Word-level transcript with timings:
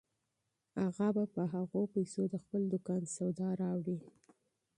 اغا 0.85 1.07
به 1.15 1.23
په 1.33 1.41
هغو 1.53 1.81
پیسو 1.93 2.21
د 2.31 2.35
خپل 2.43 2.61
دوکان 2.71 3.01
سودا 3.15 3.49
راوړي. 3.61 3.99